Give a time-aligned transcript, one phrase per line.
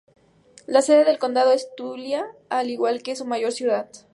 [0.65, 3.87] La sede del condado es Tulia, al igual que su mayor ciudad.